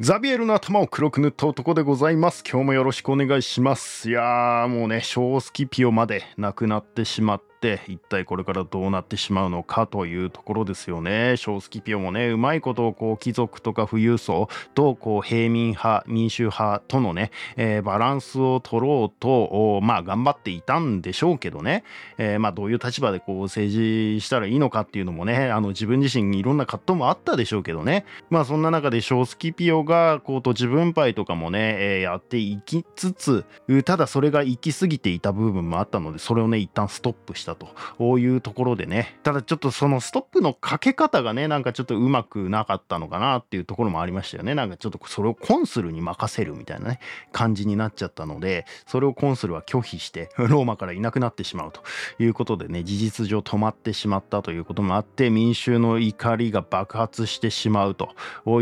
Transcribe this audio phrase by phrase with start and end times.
[0.00, 2.44] ザビエルの頭を黒く塗った男でございます。
[2.48, 4.08] 今日もよろしくお願いします。
[4.08, 11.36] いやーもうね、小スキピオまで亡くなってしまって、一体これからどうなってしまうのかというところですよね。
[11.36, 21.84] 小スキピオもね、うまいことをこう貴族とか富裕層とこう平民派、民衆派とのね、えーバランスを取ろうと、まあ頑張っていたんでしょうけどね、
[22.18, 33.44] えーまあどういう立場でこう政治したらいいのかっていうのもね、あの自分自身にいろんな葛藤もあったでしょうけどね、まあそんな中で小スキピオがこうと自分パイとかもね、えーやっていきつつ
[33.84, 37.47] ただそれが行き過ぎていた部分もあったのでそれをね一旦ストップした。
[37.54, 47.00] とこういうところでねただちょっとそのストップのかけ方がねなんかちょっとうまくなかったのかなっていうところもありましたよねなんかちょっとそれをコンスルに任せるみたいなね
[47.32, 51.82] 感じになっちゃったのでそれをコンスルは拒否して ローマからいなくなってしまうと
[52.18, 58.10] いうことでね事実上止まってしまったということもあって民衆の怒りが爆発してしまうと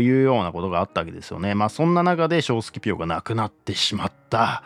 [0.01, 1.55] いうようなことがあったわけですよね。
[1.55, 4.63] まあそんな中で小スキピオが亡くなってしまった。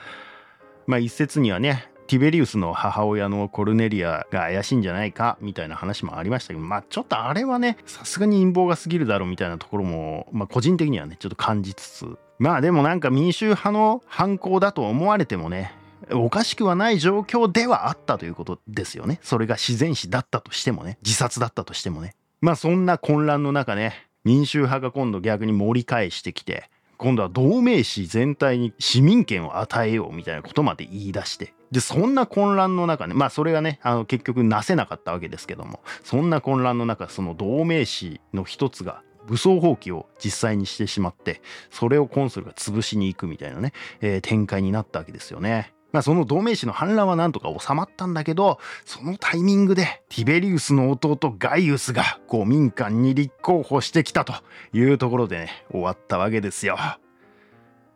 [0.88, 15.74] まあ一説にはねティベリウスの母親のコルネリアが怪しいんじゃないかみたいな話もありましたけどまあちょっとあれはねさすがに陰謀が過ぎるだろうみたいなところも、まあ、個人的にはねちょっと感じつつまあでもなんか民衆派の犯行だと思われてもね
[16.12, 19.20] おかしくはない状況ではあったということですよね。
[19.22, 22.16] それが自然死だったとしてもね自殺だったとしてもね。
[22.42, 26.70] まあそんな混乱の中ね民衆派が今度逆に盛り返してきて
[27.02, 41.42] 今度は同盟市全体に市民権を与えようみたいなことまで言い出してでそんな混乱の中ねまあそれがねあの結局なせなかったわけですけどもそんな混乱の中その同盟市の一つが武装蜂起を実際にしてしまって
[41.72, 45.74] それをコンソルが潰しに行くみたいなね、えー展開になったわけですよね。
[45.92, 54.34] まあその同盟士の反乱はなんとか収まったんだけどそのタイミングでティベリウスの弟ガイウスがこう民間に立候補してきたと
[54.74, 56.78] いうところでね終わったわけですよ。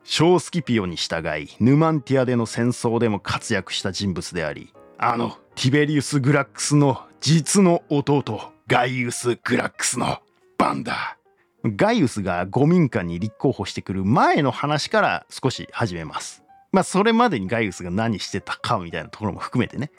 [0.04, 10.20] 小スキピオに従いヌマンティアでの戦争でも活躍した人物でありあのティベリウス・グラックスの実の弟ガイウス・グラックスの
[10.58, 11.18] 番だ。
[11.64, 16.45] ガイウスが五民間に立候補してくる前の話から少し始めます。
[16.76, 19.92] まあそれまでにガイウスが何してたかみたいなところも含めてね。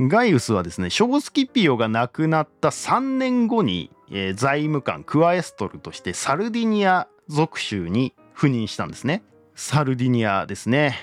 [0.00, 9.22] ガイウスはですね、小スキピオが亡くなった3年後に、えー財務官クワエストルとしてサルディニア属州に赴任したんですね。
[9.54, 10.96] サルディニアですね。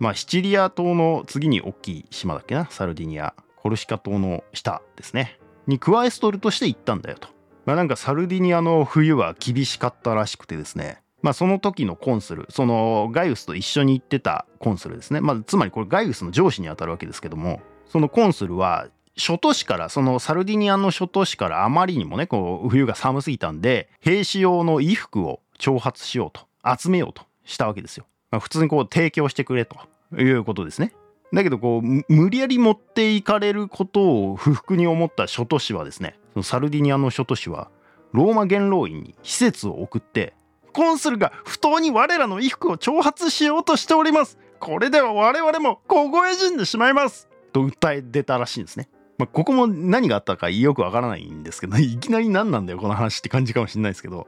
[0.00, 3.32] まあシチリア島の次に大きい島だっけな、サルディニア。
[3.56, 5.38] コルシカ島の下ですね。
[5.66, 7.28] にクワエストルとして行ったんだよと。
[7.64, 11.03] まあなんかサルディニアの冬は厳しかったらしくてですね。
[11.24, 15.22] まあその時のコンスル、そのガイウスと一緒に行ってたコンスルですね。
[15.22, 26.46] まあつまりこれガイウスの上司にあたるわけですけども、そのコンスルは諸都市からそのサルディニアの諸都市からあまりにもねこう冬が寒すぎたんで兵士用の衣服を徴発しようと
[26.78, 28.04] 集めようとしたわけですよ。
[28.30, 29.78] まあ、普通にこう提供してくれと
[30.18, 30.92] いうことですね。
[31.32, 37.70] だけどこう無理やり持っていかれることを不服に思った諸都市はですねそのサルディニアの諸都市は
[38.12, 40.34] ローマ元老院に施設を送って
[40.74, 44.38] コンスルが不当に我らの衣服を挑発しようとしております。
[44.58, 47.28] これでは我々も凍え死んでしまいます。
[47.52, 48.88] と訴え出たらしいんですね。
[49.16, 54.26] まあ、ここも何があったかよくわからないんですけど いきなり何なんだよこの話って感じかもしれないですけど。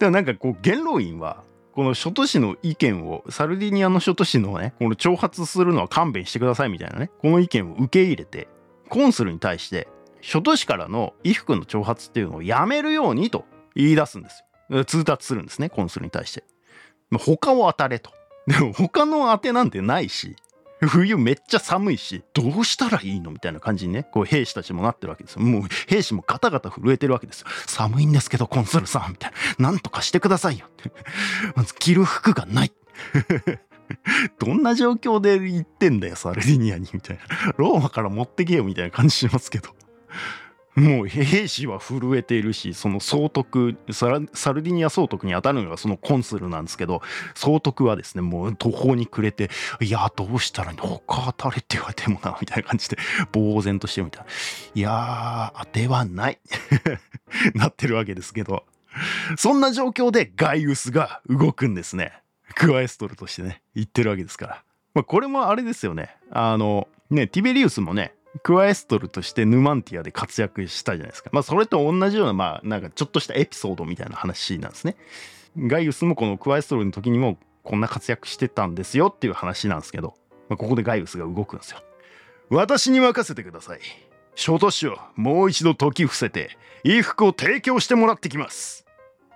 [0.00, 8.48] でもなんかこう元老院はこの諸都市の意見をサルディニアの諸都市のねこの挑発するのは勘弁してくださいみたいなねこの意見を受け入れて
[8.88, 9.86] コンスルに対して
[10.20, 13.44] 諸都市からの衣服の挑発っていうのをやめるようにと
[13.76, 14.47] 言い出すんですよ。
[14.86, 16.44] 通達するんですねコンスルに対して。
[17.18, 18.12] 他を当たれと。
[18.46, 20.36] でも他の当てなんてないし
[20.80, 25.42] 冬めっちゃ寒いしどうしたらいいのみたいな感じにねこう兵士たちもなってるわけですよ。
[25.42, 27.48] もう兵士もガタガタ震えてるわけですよ。
[27.66, 29.70] 寒いんですけどコンスルさんみたいな。
[29.70, 30.66] なんとかしてくださいよ
[31.56, 32.72] まず着る服がない。
[34.38, 37.52] どんな状況で行ってんだよサルディニアにみたいな。
[37.56, 39.70] ローマから持ってけよみたいな感じしますけど。
[40.78, 44.20] もう兵士は震えているしその総督サル
[44.62, 47.02] ディニア総督に当たるのがそのコンスルなんですけど
[47.34, 49.50] 総督はですねもう途方に暮れて
[49.80, 52.96] 「いやどうしたら他当たれって言われてもな」みたいな感じで
[53.32, 54.26] 呆然としてみたいな
[54.74, 56.38] 「いやー当てはない」
[57.54, 58.64] なってるわけですけど
[59.36, 62.12] そんな状況でガイウスが動くんですね。
[62.54, 64.62] クワエストルとしてね言ってるわけですから、
[64.94, 66.16] まあ、これもあれですよね。
[66.30, 71.30] あのねティベリウスもねクワエストルとしてヌマンティアで活躍したじゃないですか。
[71.32, 74.96] まあそれと同じようなまあなんかちょっとしたエピソードみたいな話なんですね。
[75.56, 80.14] ガイウスもこのクワエストルの時にもこんな活躍してたんですよっていう話なんですけど、
[80.48, 81.82] まあ、ここでガイウスが動くんですよ。
[82.50, 83.80] 私に任せてください。
[84.34, 88.86] 諸都市をもう一度解き伏せて衣服を提供してもらってきます。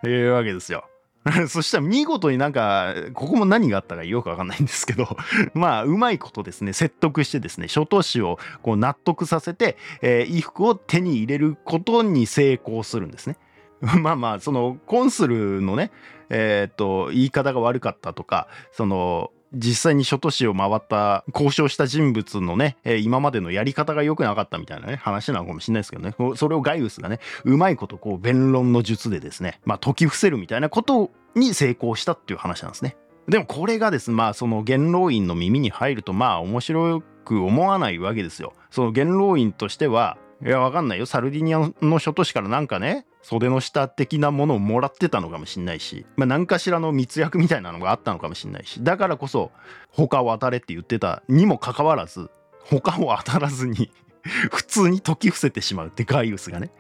[0.02, 0.84] というわけですよ。
[1.48, 5.06] そしたら見事になんか、ここも何があったかよくわかんないんですけど、
[5.54, 13.36] まあ、うまいことですね、説得してですね、諸都市をこう納得させて、えー、衣服を手に入れることに成功するんですね。
[14.00, 15.90] まあまあ、その、コンスルのね、
[16.28, 32.96] えっ、と、言い方が悪かったとか、その、実際に諸都市を回った交渉した人物のね、えー、今までのやり方が良くなかったみたいなね話なのかもしれないですけどねそれをガイウスがねうまいことこう弁論の術でですねまあ解き伏せるみたいなことに成功したっていう話なんですね。
[33.28, 38.54] でもこれがですねまあその元老院の耳に入るとまあ面白く思わないわけですよ。
[38.70, 41.06] その元老院としてはいやわかんないよ。
[41.06, 49.52] サルディニアの諸都市からなんかね袖の下的なものをもらってたのかもしんないし、まあ、何かしらの密約みたいなのがあったのかもしんないしだからこそ
[49.90, 52.28] 他を当たれって言ってたにもかかわらず
[52.64, 53.92] 他を当たらずに
[54.50, 56.70] 普通に解き伏せてしまうってガイウスがね。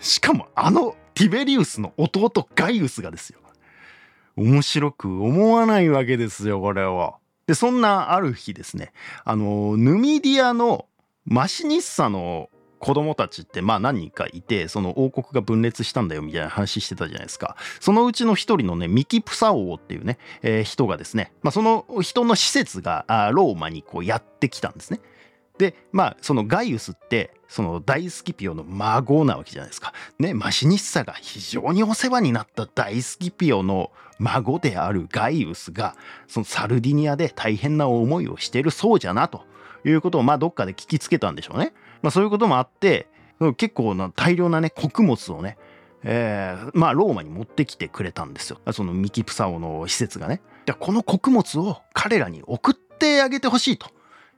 [0.00, 3.38] しかもあのティベリウスの弟ガイウスがですよ。
[4.36, 7.14] 面白く思わないわけですよこれは。
[7.46, 8.92] でそんなある日ですね
[9.24, 10.86] あのヌミディアの
[11.24, 12.48] マシニッサの
[12.84, 25.00] 子供たちってまあ何人かいてその王国が分裂したんだよみたいな話してたじゃないですかそのうちの一人のねミキプサ王っていうね、えー、人がですね、まあ、その人の施設があローマにこうやってきたんですね
[25.56, 29.92] でまあそのガイウスってその大スキピオの孫なわけじゃないですか。
[30.18, 35.94] ねマシニッサが非常にお世話になった大スキピオの孫であるガイウスが
[36.26, 39.44] そのサルディニアで大変な思いをしてるそうじゃなと
[39.84, 41.72] いうことをまあどっかで聞きつけたんでしょうね。
[42.04, 43.06] まあ、そういうこともあって
[43.56, 45.56] 結構な大量なね穀物をね
[46.06, 48.60] えー、まあローマに持ってきてくれたんですよ。
[48.72, 50.42] そのミキプサオの施設がね。
[50.66, 53.88] でこの穀物を彼らに送ってあげてほしいと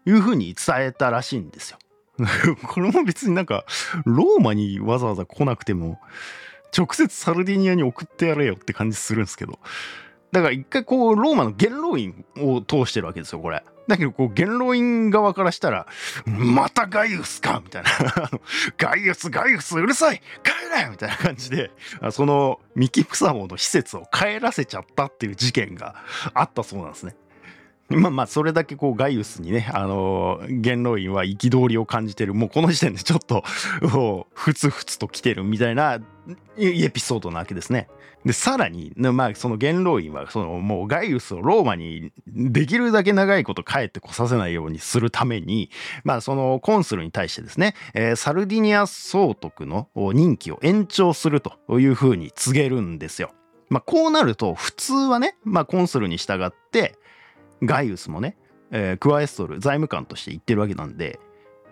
[0.05, 1.79] いうふうに伝えたらしいんですよ。
[2.69, 3.65] これも別になんか
[4.05, 5.99] ローマにわざわざ来なくても
[6.77, 9.59] 直接サルディニアに送ってやれよって感じするんですけど。
[10.31, 13.65] だから一回こうローマの元老院を通してるわけですよこれ。
[13.87, 15.87] だけど、こう、元老院側からしたら、
[16.27, 17.91] またガイウスかみたいな。
[18.79, 21.71] ガイウス、ガイウス、うるさい帰れみたいな感じで、
[22.11, 25.95] その、ミキプサモの施設を帰らせちゃったっていう事件が
[26.35, 27.17] あったそうなんですね。
[27.91, 33.45] まあまあそれだけこうガイウスにねあの元老院は憤りを感じてるもうこの時点でちょっと
[34.35, 36.01] ふつふつと来てるみたいな
[36.59, 37.89] エピソードなわけですね。
[38.25, 45.71] でさらに、まあ、その元老院はそのもうガイウスをローマにできるだけ長いこと帰ってこさせないようにするために、
[46.03, 53.31] まあ、そのコンスルに対してですね、えー、サルディニア総督の任期を延長するというふうに告げるんですよ。
[53.69, 56.99] まあ、こうなると普通はね、まあ、コンスルに従って
[57.63, 58.37] ガイウスもね、
[58.71, 61.19] えー、クワエストル財務官として言ってるわけなんで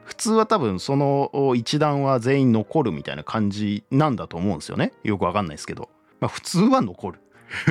[0.04, 4.92] 普通は多分その一団は全員残るみたいな感じなんだと思うんですよね。
[5.02, 5.88] よくわかんないですけど、
[6.20, 7.20] まあ、普通は残る。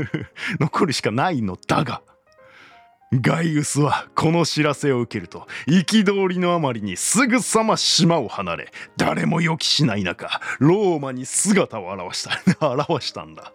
[0.59, 2.01] 残るしかないのだが
[3.21, 12.31] ガイウスはこの知らせを受けると憤りのあまりにすぐさま島を離れ誰も予期しない中ローマに姿を現した
[12.73, 13.53] 現したんだ。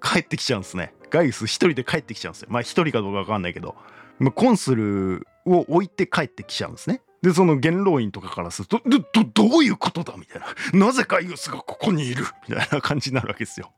[0.00, 0.94] 帰ってきちゃうんですね。
[1.10, 2.48] ガイウス一人で帰ってきちゃうんですよ。
[2.50, 3.76] まあ一人かどうか分かんないけど。
[4.18, 7.00] まコンスルを置いて帰ってきちゃうんですね。
[7.22, 10.40] でその元老院とかからするとどどどういうことだみたい
[10.72, 10.86] な。
[10.86, 13.72] なぜガイウスがここにいるみたいな感じになるわけですよ。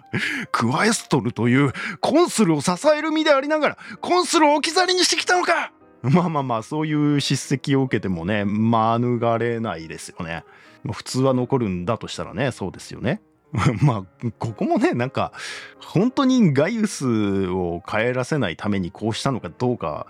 [0.52, 5.72] クワエストルというコンスルを支える身でありながらコンスルを置き去りにしてきたのか。
[6.02, 10.44] まあまあまあそういう叱責を受けてもね免れないですよね。
[10.92, 13.22] 普通は残るんだとしたらねそうですよね。
[13.82, 15.32] まあここもねなんか
[15.80, 20.06] 本当にガイウスを帰らせないためにこうしたのかどうか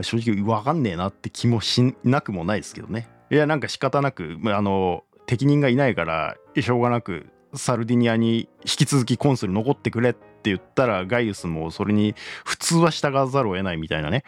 [0.00, 3.08] 正直分かんねえなって気もしなくもないですけどね。
[3.30, 12.14] いやなんか仕方なくあの適任がいないからしょうがなくサルディニアに引き続きコンスル残ってくれって言ったらガイウスもそれに
[12.44, 14.24] 普通は従わざるを得ないみたいなね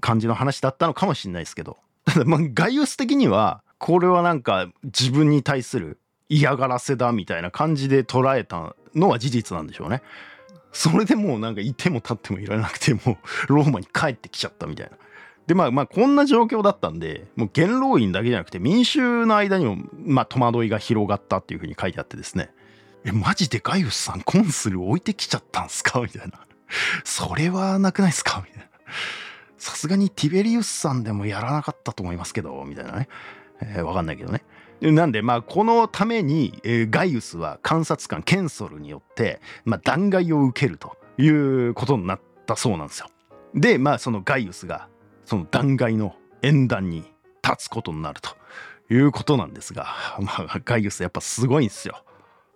[0.00, 1.78] 感じの話だったのかもしれないですけど。
[2.04, 10.02] ただまあガイウス的にはこれはなんか自分に対する嫌がらせだみたいな感じで捉えたのは事実なんでしょうね。
[10.72, 13.16] それでもうなんかいても立ってもいられなくてもう
[13.52, 14.96] ローマに帰ってきちゃったみたいな。
[15.46, 22.50] でまあまあこんな状況だったんでもう元老院だけじゃなくて民衆の間にもまあ戸惑いが広がったっていうふうに書いてあってですね。
[23.04, 26.00] えマジでガイウスさんコンスル置いてきちゃったんすか？
[26.00, 26.40] みたいな。
[27.04, 28.42] それはなくないですか？
[28.46, 28.68] みたいな。
[29.58, 33.08] さすがにティベリウスさんでもやらなかったと思いますけどみたいなね、
[33.62, 34.42] えー、わかんないけどね。
[34.92, 43.08] なんでまあこのために、えー、ガイウスは監察官ケンソルによって、まあ、弾劾を受けるということになったそうなんですよ。
[43.54, 44.88] でまあそのガイウスが
[45.24, 47.04] その弾劾の演壇に
[47.42, 48.30] 立つことになると
[48.92, 49.86] いうことなんですが、
[50.20, 52.04] まあ、ガイウスやっぱすごいんですよ。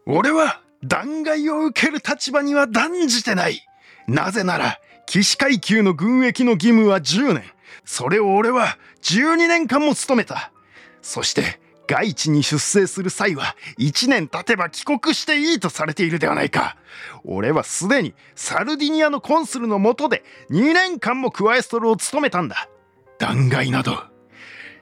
[0.06, 3.66] 俺は弾劾を受ける立場には断じてない
[4.06, 7.44] なぜなら騎士階級の軍役の義務は10年
[7.84, 10.52] それを俺は12年間も務めた
[11.02, 16.76] そして外地に出征する際は1年経てば帰国していいとされているではないか。
[17.24, 22.68] 俺はすでにサルディニアのコンスルの下で2年間もクワエストルを務めたんだ。
[23.18, 24.04] 弾劾など。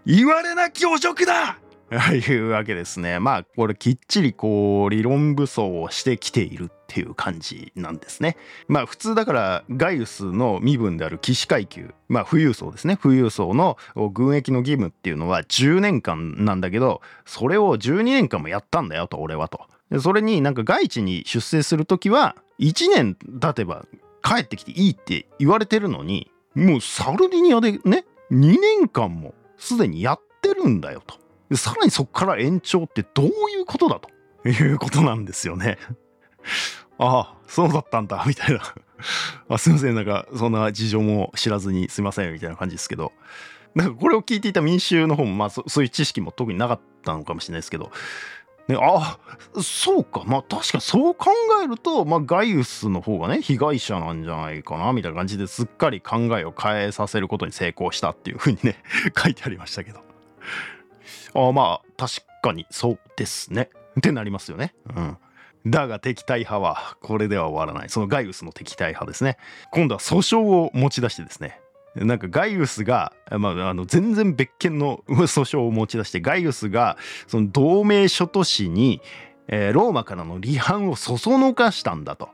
[0.04, 1.58] 言われなき汚職だ。
[1.94, 3.18] いうわけですね。
[3.20, 8.36] まあこれきっちりこう理論武装をしてきているっていう感じなんですね。
[8.68, 13.76] まあ普通だからガイウスの身分である騎士階級まあ富裕層ですね富裕層の
[14.12, 19.60] 軍役の義務っていうのは10年間なんだけどそれを12年間もやったんだよと俺はと。
[20.00, 23.86] それになんか外地に出征する時は1年経てば
[24.24, 31.25] 帰ってきていいって言われてるのにもうサルディニアでね2年間もすでにやってるんだよと。
[31.54, 35.78] さらにそこから延長ってどういうことだということなんですよね。
[36.98, 38.62] ああ、そうだったんだ、みたいな
[39.48, 39.58] あ。
[39.58, 43.12] すいません、なんかそんな事情も知らずにすいません、みたいな感じですけど。
[43.74, 47.92] なんかこれを聞いていた民衆の方も、まあそういう知識も特になかったのかもしれないですけど、
[48.68, 49.18] ね、あ
[49.62, 51.30] そうかまあ確かそう考
[51.62, 58.82] えると、まあ、ガイウスの方がね被害者なんじゃないかなみたいな感じですっかり考えを変えさせることに成功したっていうふうにね
[59.16, 60.00] 書いてありましたけど
[61.36, 63.70] あまあ確かにそうですね。
[63.98, 64.74] ってなりますよね。
[64.94, 65.16] うん。
[65.66, 67.88] だが敵対派はこれでは終わらない。
[67.88, 69.36] そのガイウスの敵対派ですね。
[69.72, 71.60] 今度は訴訟を持ち出してですね。
[71.96, 79.00] なんかガイウスが、まあ、あの全然別件の訴訟を持ち出してガイウスがその同盟諸都市に、
[79.48, 82.28] えー、ローマからの離反をそそのかしたんだと。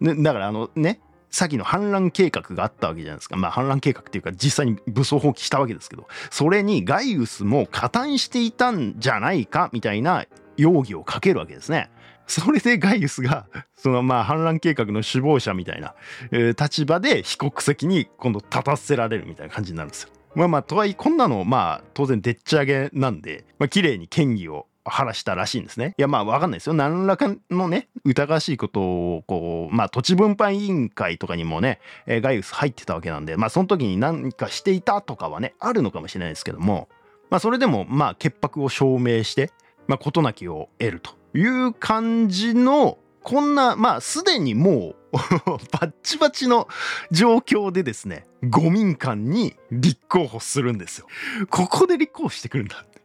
[0.00, 1.00] ね、だからあのね
[1.36, 3.36] さっきの反乱計画があったわけじゃないですか。
[3.36, 10.24] まあ反乱計画っていうか実際に武装放棄したわけですけどそれにガイウスも加担していたんじゃないかみたいな
[10.56, 11.90] 容疑をかけるわけですね。
[12.26, 15.94] それでガイウスがそのまあ反乱計画の首謀者みたいな、
[16.32, 20.08] え、立場で被告席に今度立たせられるみたいな感じになるんですよ。
[20.34, 25.94] まあまあとはいえこんなのまあ当然でっち上げなんで、まあ綺麗に嫌疑を晴らしたらしいんですね。
[25.98, 26.74] いやまあわかんないですよ。
[26.74, 36.88] 何らかのね疑わしいことをこうまあ土地分配委員会とかにもね、えー、ガイウス入ってたわけなんでまあその時に何かしていたとかはねあるのかもしれないですけども
[37.30, 39.50] まあそれでもまあ潔白を証明して
[39.86, 41.14] まあ事なきを得ると。
[41.34, 46.68] いう感じのこんなまあすでにもう バッチバチの
[47.10, 51.06] 状況でですね五民間に立候補するんですよ。
[51.50, 53.00] ここで立候補してくるんだって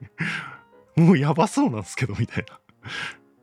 [1.02, 2.60] もうやばそうなんですけどみたいな。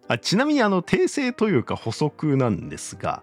[0.08, 3.22] あちなみにあの訂正というか補足なんですが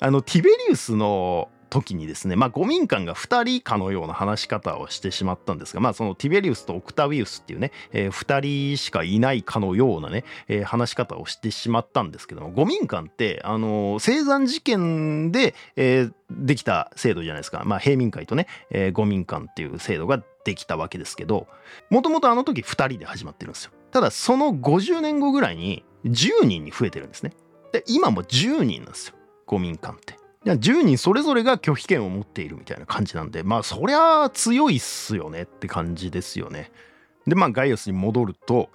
[0.00, 21.48] あのティベリウスの時にですね、まあ、五民間が2人かのような話し方をしてしまったんですが、まあ、そのティベリウスとオクタウィウスっていうね、えー、2人しかいないかのようなね、えー、話し方をしてしまったんですけども五民間って、あの、生産事件で、えー、できた制度じゃないですか、まあ、平民会とね、えー、民間っていう制度ができたわけですけど
[21.90, 23.72] もともとあの時2人で始まってるんですよ。
[23.90, 27.32] ただその50年後ぐらいに10人に増えてるんですね。
[27.72, 29.14] で今も10人なんですよ。
[29.46, 30.16] 五民間って。
[30.44, 36.70] 10人それぞれが拒否権を持っているみたいな感じなんでまあそりゃ強いっすよねって感じですよね。
[37.26, 38.70] でまあガイオスに戻ると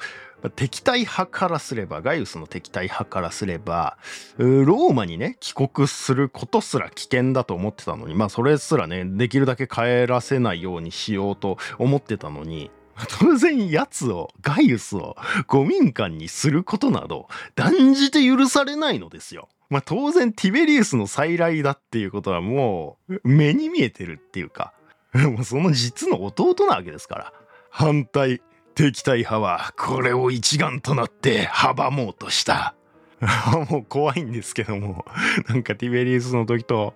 [0.55, 3.97] 敵対派からすればガイウスの敵対派からすれば
[4.37, 12.71] ローマにね帰国することすら危険だと思ってたのにまあそれすらねできるだけ帰らせないようにしようと思ってたのに
[13.07, 15.15] 当然やつをガイウスを
[15.47, 19.47] 五民間にすることなど断じて許されないのですよ。
[19.69, 24.73] まあ当然ティベリウスの再来だっていうことはもう目に見えてるっていうか、
[25.43, 27.33] その実の弟なわけですから。
[27.71, 28.41] 反対、
[28.79, 32.75] 敵対派はこれを一丸となって阻もうとした。
[33.69, 35.05] もう怖いんですけども、
[35.49, 36.93] なんかティベリウスの時と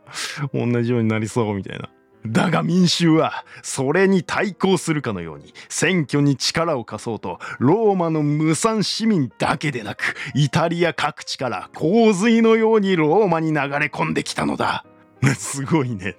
[0.54, 1.90] 同じようになりそうみたいな。
[2.26, 14.86] だが民衆はそれに対抗するかのように選挙に力を貸そうとローマの無産市民だけでなくイタリア各地から洪水のようにローマに流れ込んできたのだ。
[15.36, 16.16] すごいね。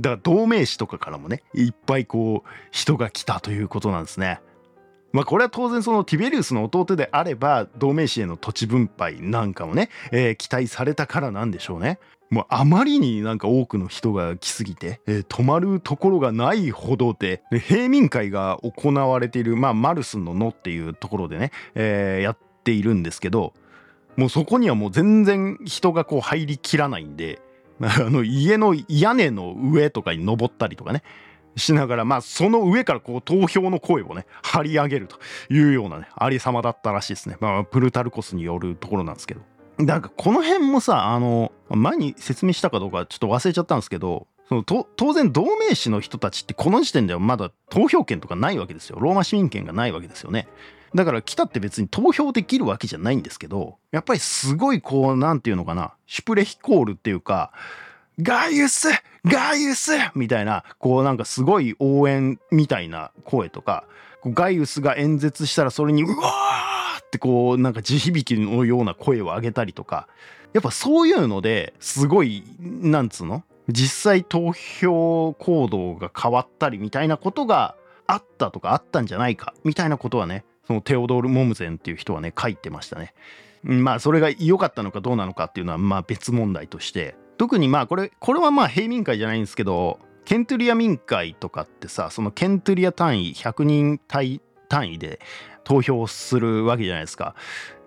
[0.00, 4.40] だから同盟士とかからもねいっぱいこう人が来たということなんですね。
[5.12, 11.98] まあこれは当然そのティベリウスの弟であれば同盟士への土地分配なんかもね、えー、期待されたからなんでしょうね。
[12.30, 23.52] もうあまりになんか多くの人が来すぎて、えー、泊まるところがないほどで平民会が行われている、まあ、マルスの野っていうところでね、えー、やっているんですけど
[24.16, 27.42] もうそこにはもう全然人がこう入りきらないんで
[27.80, 31.02] あの家の屋根の上とかに登ったりとかね
[31.56, 35.18] しながらまあその上からこう投票の声をね張り上げると
[35.52, 37.36] いうようなねありさまだったらしいですね。
[37.40, 39.40] まあプルタルコスによるところなんですけど。
[39.78, 48.98] なんかこの辺もさあの前に説明したかどうかちょっと忘れちゃったんですけどその当然同盟士の人たちってこの時点ではまだ投票権とかないわけですよ。
[49.00, 50.46] ローマ市民権がないわけですよね。
[50.94, 57.52] だから来たって別に投票できるわけじゃないんですけどやっぱりすごいこう何て言うのかなシュプレヒコールっていうか
[58.20, 58.88] ガイウス
[59.24, 63.84] ガイウスみたいなこうなんかすごい応援みたいな声とか
[64.24, 70.08] ガイウスが演説したらそれにうわーってこうなんか地響きのような声を上げたりとか
[70.52, 73.44] やっぱそういうのですごいなんつうの？
[73.68, 77.76] 実際投票行動が変わったりみたいなことが
[78.06, 83.14] あったとかあったんじゃないかみたいなことはねそのテオドール・モムゼンっていう人はね書いてましたね。
[83.62, 93.98] まあそれが良かったのかどうなのかっていうのはまあ別問題として特にまあこれこれはまあ平民会じゃないんですけどケントリア民会とかってさそのケントリア単位100人
[94.68, 95.20] 単位で
[95.64, 97.34] 投票するわけじゃないですか。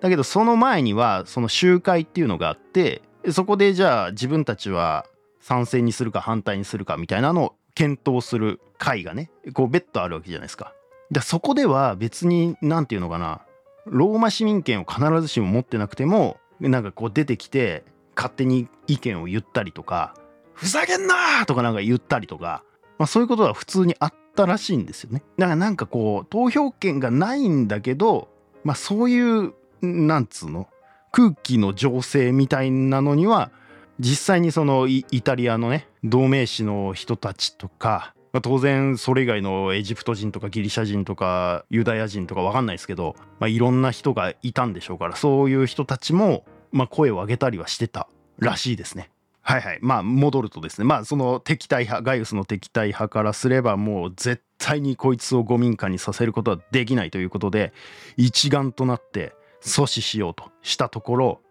[0.01, 5.05] だけどその前にはその集会っていうのがあってそこでじゃあ自分たちは
[5.39, 10.73] 賛成にするか反対にするかみたいなのを検討する会がねこう別途あるわけじゃないですか。
[11.11, 13.41] でそこでは別に何て言うのかな
[13.85, 17.83] ローマ市民権を必ずしも持ってなくてもなんかこう出てきて
[18.15, 20.15] 勝手に意見を言ったりとか
[20.53, 22.63] ふざけんなとかなんか言ったりとか、
[22.97, 25.21] まあ、そういうことは普通にあったらしいんですよね。
[25.37, 28.29] だからなんかこう投票権がないんだけど、
[28.63, 30.67] まあ、そういうなんつうの
[31.11, 33.51] 空気の情勢みたいなのには
[33.99, 46.45] 実際にそのイタリアのね同盟士の人たちとか、まあ、当然それ以外のエジプト人とかギリシャ人とかユダヤ人とか分かんないですけど、まあ、いろんな人がいたんでしょうからそういう人たちも、
[46.75, 49.09] まあ、声を上げたりはしてたらしいですね。
[49.41, 57.71] はいはいまあ戻るとですねまあその敵対派ガイウスの敵対派からすればもう絶対にこいつを五民間にさせることはできないということで
[58.17, 61.41] 一丸となって阻止しようとしたところ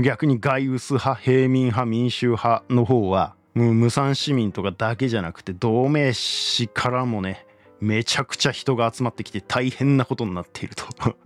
[0.00, 7.44] 逆にガイウス派平民派民衆派の方はもう無産市民とかだけじゃなくて同盟士からもね
[7.80, 11.16] めちゃくちゃ人が集まってきて大変なことになっていると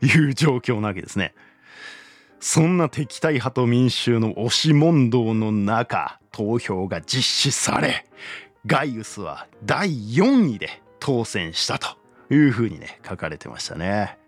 [0.00, 1.34] いう状況なわけですね。
[2.46, 8.04] そんな敵対派と民衆の押し問答の中投票が実施され
[8.66, 11.96] ガイウスは第4位で当選したと
[12.28, 14.18] いうふうにね書かれてましたね。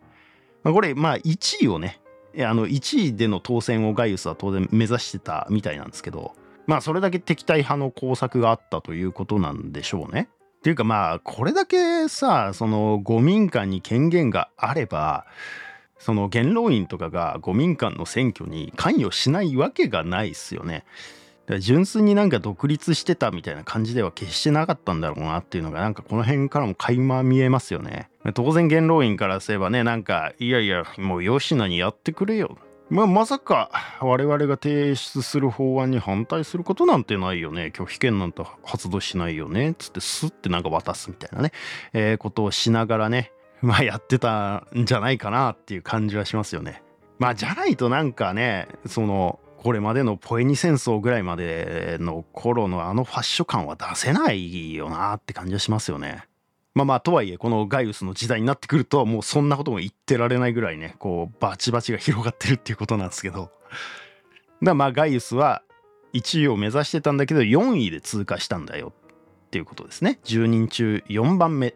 [0.62, 2.00] まあ、これまあ1位をね
[2.38, 6.34] あの1位での当選をガイウスは当然目指してたみたいなんですけど
[6.66, 10.30] まあそれだけ敵対派の工作があったということなんでしょうね。
[10.56, 15.26] っていうかまあこれだけさその五民間に権限があれば
[15.98, 20.84] その元老院とかが五民間の選挙に関与しないわけがないっすよね。
[21.60, 28.08] 純粋になんか独立してたみたいな感じでは決してなかったんだろうなっていうのがなんかこの辺からも垣間見えますよね。
[28.34, 32.58] 当然元老院からすればねなんかいやいやもう吉野にやってくれよ。
[32.88, 41.50] まあ、まさか我々が提出する法案に反対することなんてないよね拒否権なんて発動しないよねつってスッてなんか渡すみたいなね、
[41.92, 46.82] えー、ことをしながらね まあやってたんじゃないかなっていう感じはしますよね。
[47.18, 56.24] まあじゃないとなんかねそのこれまでのポエニ戦争ぐらいまでの頃のあのファッション感は出せないよなって感じはしますよね。
[56.74, 63.50] まあまあとはいえこのガイウスの時代になってくるともうそんなことも言ってられないぐらいねこうバチバチが広がってるっていうことなんですけど
[64.62, 65.62] だまあガイウスは
[66.12, 68.92] 1位を目指してたんだけど4位で通過したんだよ
[69.46, 71.74] っていうことですね10人中4番目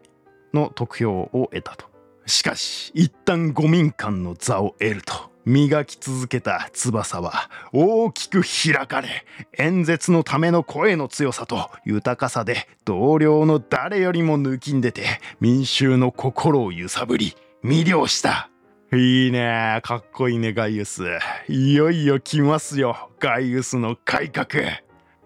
[0.53, 1.85] の得票を得たと。
[2.25, 9.25] しかし一旦五民間の座を得ると磨き続けた翼は大きく開かれ
[9.57, 18.49] 演説のための声の強さと豊かさで同僚の誰よりも抜きんでて民衆の心を揺さぶり魅了した。
[18.93, 21.03] いいねかっこいいねガイウス。
[21.47, 24.47] いよいよ来ますよガイウスの改革。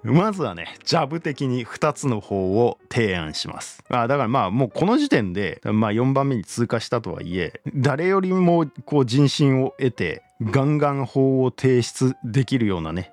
[0.05, 3.83] まずはねジャブ的に2つの方を提案します。
[3.89, 13.11] あだからまあもうこの時点で、まあ、4番目に通過したとはいえ誰よりもこう人心を得てガンガン法を提出できるようなね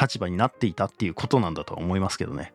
[0.00, 2.52] 立場になっていたっていうことなんだとは思いますけどね。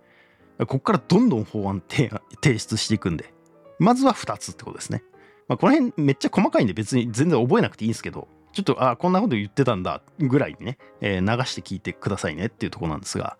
[0.57, 2.09] ここからどんどん法案提
[2.57, 3.35] 出していくんで。
[3.79, 5.03] まずは2つってことですね、
[5.47, 13.37] まあ、この辺めっちゃ細かいんで別に全然覚えなくていいんですけどちょっと、あ、こんなこと言ってたんだぐらいにね、えー、流して聞いてくださいねっていうところなんですが、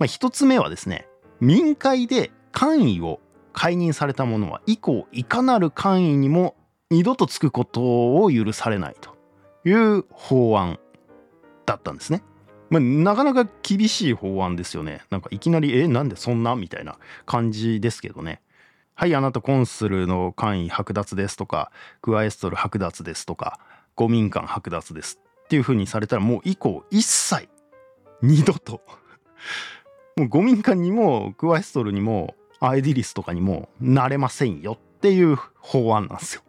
[0.00, 1.06] まあ、一つ目はですね、
[1.40, 3.20] 民会で官位を
[3.52, 6.56] 解任された者は以降いかなる官位にも
[6.90, 9.16] 二度とつくことを許されないと
[9.68, 10.80] いう法案
[11.64, 12.24] だったんですね。
[12.68, 15.02] まあ、なかなか厳しい法案ですよね。
[15.10, 18.42] なんかいきなり、え、なんでそんなみたいな感じですけどね。
[18.94, 23.60] はい、あなたコンスルの官位剥奪ですとか、クワエストル剥奪ですとか、
[23.96, 27.48] 公民館剥奪ですっていう風にされたらもう以降一切
[28.22, 28.80] 二度と
[30.16, 36.42] もうゴミンカにもクワイストルにもアイディリスとかにもなれませんよっていう法案なんですよ。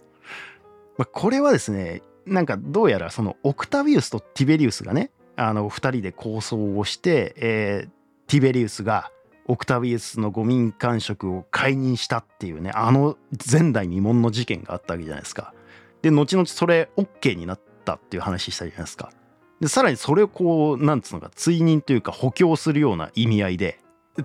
[0.98, 7.90] まあ、これはですねなんかどうやらそのオクタビウスとティベリウスがねあの2人で構想をして、えー、
[8.30, 9.12] ティベリウスが
[9.48, 13.18] オクタビウスの五民官職を解任したっていうねあの
[13.52, 15.54] 前代未聞の事件があったわけじゃないですか。
[16.10, 19.12] で後々それ OK になったっていう話したじゃないですか。
[19.60, 23.80] でさらにそれをこうなんつうのか追認というか補強するような意味合いで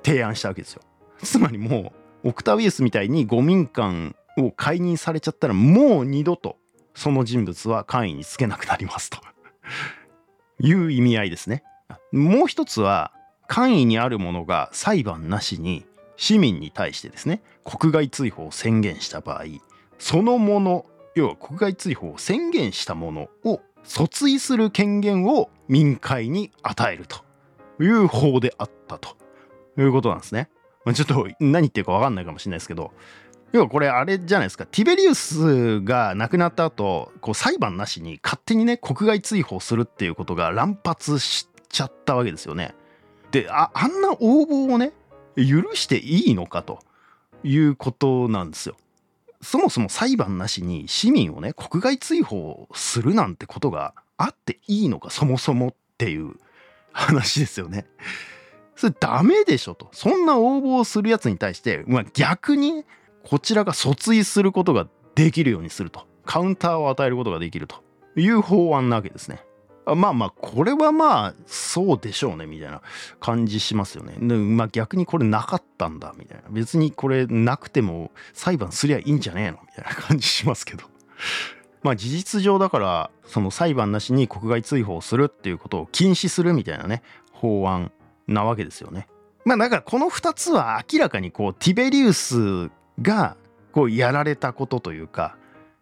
[0.05, 0.83] 提案したわけですよ。
[1.23, 1.93] つまりも
[2.25, 6.57] うオクタビウスみたいに五民官を解任されちゃったらもう二度と
[6.95, 9.19] その人物は官位につけなくなりますと
[10.61, 11.65] いう意味合いですね。
[12.13, 13.13] もう一つは
[13.49, 15.85] 官位にあるものが裁判なしに
[16.17, 19.45] 市民に対してですね国外追放を宣言した場合
[19.99, 27.23] そのもの要は国外追放を宣言したものを訴追する権限を民会に与えると
[27.83, 29.17] いう法であったと
[29.79, 30.49] いうことなんですね。
[30.85, 32.93] まあちょっと何言ってるか分かんないかもしれないですけど
[33.53, 42.75] 要はこれあれじゃないですかティベリウスが亡くなった後こう裁判なしに勝手にね国外追放するっていうことが乱発しちゃったわけですよね。
[43.31, 44.93] でああんな応募をね
[45.37, 46.81] 許していいのかと
[47.45, 48.77] いうことなんですよ。
[49.43, 56.35] そもそも裁判なしに市民をね国外追放するなんてことがあっていいのかそもそもっていう
[56.93, 57.87] 話ですよね。
[58.77, 62.85] それダメでしょとそんな応募をするやつに対して、まあ、逆に
[63.23, 67.77] こちらが訴追することができるようにするとカウンターを与えることができると
[68.17, 69.45] いう法案なわけですね。
[69.85, 72.83] まあまあこれはまあそうでしょうねみたいな
[73.21, 74.15] 感じしますよね。
[74.19, 80.85] まあ逆にこれなかったんだみたいな別にこれなくても裁判すりゃいいんじゃねえのみたいな感じしますけど。
[81.83, 87.91] まあ事実上だからその裁判なしに国外追放するっていうことを禁止するみたいなね法案
[88.29, 89.09] なわけですよね。
[89.45, 93.37] まあだからこの2つは明らかにこうティベリウスが
[93.73, 95.37] こうやられたことというか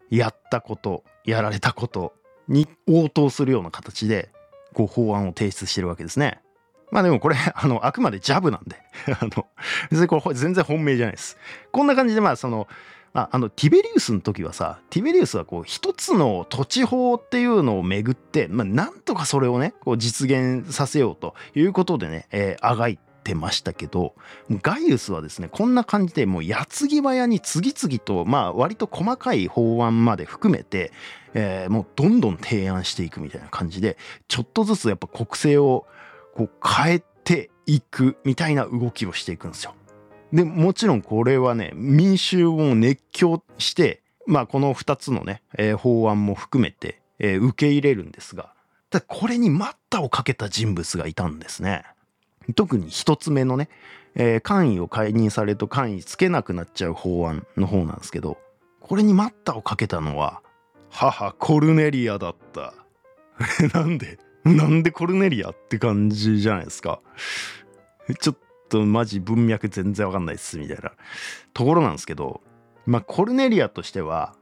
[0.09, 2.13] やったことやられたこと
[2.51, 4.29] に応答するような形で
[4.73, 6.41] こう法案を提出してるわけですね。
[6.91, 8.75] まあでもこれ あのあくまでジャブなんで
[9.19, 9.47] あの
[9.89, 11.37] 別にこれ全然本命じゃないです。
[11.71, 12.67] こんな感じでまあその
[13.13, 24.13] ああのティベリウスの時はさティベリウスはこう一つの土地法っていうのをめぐって、まあ、なんとかそれをねこう実現させようということでね、えー、あがいてましたけど
[24.61, 30.91] ガイウスはですねこんな感じでもう矢継ぎ早に次々とまあ割と細かい法案まで含めて、
[31.33, 35.85] えー、もうどんどん提案していくみたいな感じでちょっとずつやっぱ国政を
[36.35, 39.75] こう変えていくみたいな動きをしていくんですよ。
[40.33, 48.53] でもちろんこれはね民衆を熱狂してまあこの2つのね、えー、法案も含めて、えー、受け入れるんですが
[49.07, 51.83] これに待ったをかけた人物がいたんですね。
[52.55, 53.69] 特に1つ目のね、
[54.15, 58.37] えー、官位を解任されると官位つけなくなっちゃう法案の方なんですけど
[58.79, 60.41] これに待ったをかけたのは
[60.89, 62.73] 母コルネリアだった。
[63.73, 66.99] なんでなんでコルネリアって感じじゃないですか。
[68.19, 68.37] ちょっ
[68.69, 70.91] とマジ文脈全然わかんないっすみたいな
[71.53, 72.41] ところなんですけど
[72.85, 74.35] まあコルネリアとしては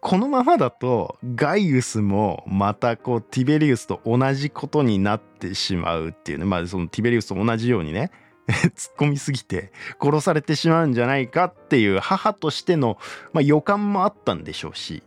[0.00, 6.44] このままだとガイウスもまたこうティベリウスと同じことになってしまうっていうね。
[6.44, 8.10] まあそのティベリウスと同じようにね
[8.48, 12.98] 突っ込みすぎて 殺されてしまうんじゃないかっていう母としての、
[13.32, 15.02] まあ、予感もあったんでしょうし。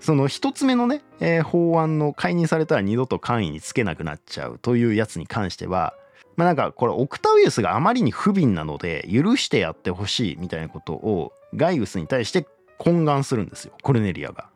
[0.00, 5.94] その一つ目のね、えー、法案の解任されたら二度と官位につけなくなっちゃうというやつに関しては
[6.34, 12.48] まあなんかこれオクタウイウスがあまりに不憫なので許してやってほしいみたいなことをガイウスに対して
[12.82, 14.48] 懇願するんですよコルネリアが。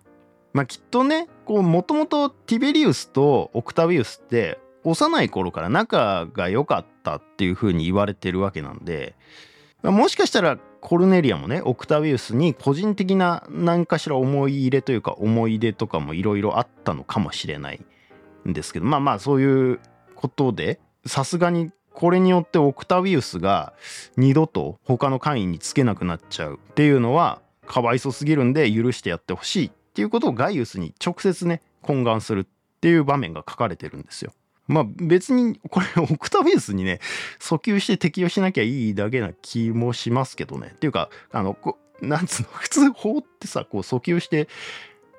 [0.52, 9.14] まあきっとねもともとティベリウスとオクタビウスって幼い頃から仲が良かったっていう風に言われてるわけなんで、
[9.82, 17.80] まあ、もしかしたらコルネリアもねオクタビウスに個人的な何かしら思い入れというか思い出とかもいろいろあったのかもしれない
[18.48, 19.80] んですけどまあまあそういう
[20.14, 23.72] ことでさすがにこれによってオクタビウスが
[24.16, 32.46] 二度と他の会員につけなくなっちゃうっていうのはかわいそすぎるんで許してやってほしいっていうことをガイウスに直接ね懇願するっ
[32.80, 34.32] ていう場面が書かれてるんですよ。
[34.68, 37.00] まあ別にこれオクタビウスにね
[37.40, 40.72] 訴求して適用しなきゃいいだけな気もしますけどね。
[40.74, 44.48] っていうかあのこなんつうの普通法ってさこう訴求して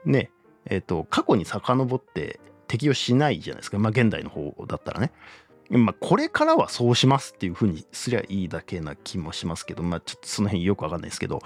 [0.06, 0.32] ね
[0.66, 5.12] えっ、と過去に遡って適用しないじゃないですかまあ現代の方だったらね。
[5.70, 11.42] まあ、これからはそうしますっていうふうにすりゃいいだけな気もしますけど、まあ、ちょっとその辺よくわかんないですけど、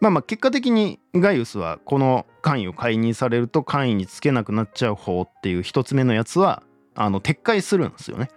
[0.00, 6.62] まあまあ結果的にガイウスはこの官位を解任されると官位につけなくなっちゃう方っていう一つ目のやつは
[6.94, 8.28] あの撤回するんですよね。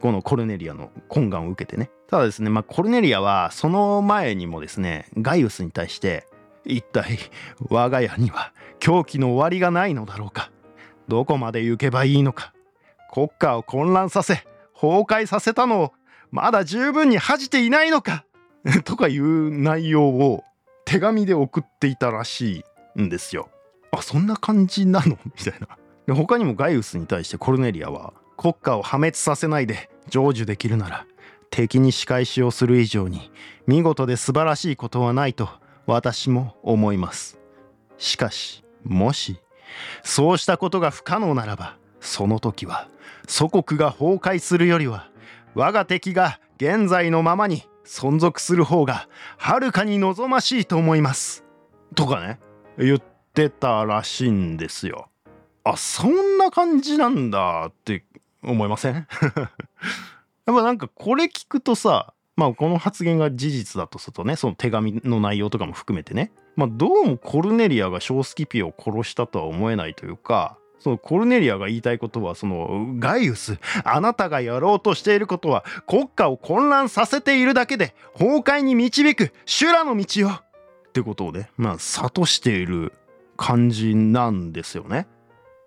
[0.00, 1.90] このコルネリアの懇願を受けてね。
[2.08, 6.26] ただですね、まあ、コルネリアはその前にもですねガイウスに対して
[6.64, 7.18] 一体
[7.70, 10.50] 我が家には狂気の終わりがないのだろうか
[11.06, 12.52] どこまで行けばいいのか
[13.12, 15.92] 国家を混乱させ崩壊させたのを
[16.30, 18.24] まだ十分に恥じていないのか
[18.84, 20.42] とかいう内容を
[20.84, 22.64] 手紙で送っていたらし
[22.96, 23.48] いんですよ。
[23.92, 25.18] あそんな感じなの？
[25.24, 25.68] みたいな。
[26.06, 31.06] で他にもガイウスに対してコルネリアは国家を破滅させないで成就できるなら
[31.50, 33.30] 敵に仕返しをする以上に
[33.66, 35.48] 見事で素晴らしいことはないと
[35.86, 37.38] 私も思います。
[37.98, 39.40] しかしもし
[40.02, 42.88] そうしたことが不可能ならばその時は
[43.28, 45.10] 祖国が崩壊するよりは
[45.54, 51.44] 我が敵が現在のままに存続する方がはるかに望ましいと思います。
[51.96, 52.38] とかね
[52.78, 53.02] 言っ
[53.34, 55.08] てたらしいんですよ。
[55.64, 58.04] あそんな感じなんだって
[58.44, 58.94] 思いません？
[58.94, 59.06] やっ
[60.46, 80.42] ぱなんかこれ聞くとさまあこの発言が事実だとするとねその手紙の内容とかも含めてねまあどうもコルネリアがショースキピを殺したとは思えないというかそのコルネリアが言いたいことはそのガイウスあなたがやろうとしていることは国家を混乱させているだけで崩壊に導く修羅の道よ
[80.88, 82.92] ってことをねまあ諭している
[83.36, 85.06] 感じなんですよね。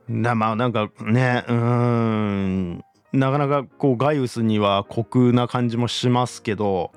[0.08, 6.92] まあなんかねうんなかなかこうガイウスには酷な感じもしますけど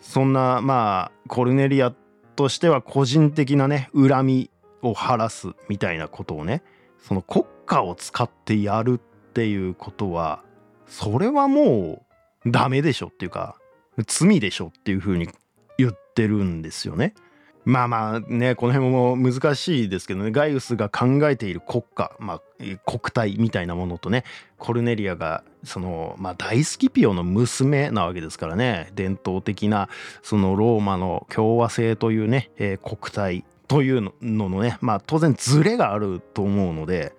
[0.00, 1.92] そんなまあコルネリア
[2.36, 4.50] としては個人的なね恨み
[4.82, 6.62] を晴らすみたいなことをね
[7.00, 10.42] その国家を使ってやるっていうことは
[10.86, 12.04] それはも
[12.44, 13.56] うダメでしょっていうか
[14.06, 15.28] 罪でしょっていうふうに
[15.78, 17.14] 言ってるんですよね。
[17.64, 22.40] まあまあねこの辺も難しいですけどねガイウスが考えている国家、まあ、
[22.84, 24.24] 国体みたいなものとね
[24.58, 29.88] コルネリアがその、まあ、大スキピオの娘なわけですからね伝統的な
[30.22, 37.14] そのローマの共和制というね、えー、国体というののねまあ当然ズレがあると思うので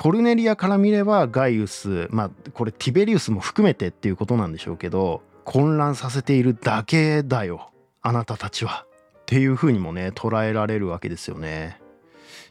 [0.00, 8.86] コルネリアから見ればガイウスまあこれティベリウスも含めてっていうことなんでしょうけど混乱させているだけだよあなたたちは
[9.20, 11.78] っていうふうにもね捉えられるわけですよね。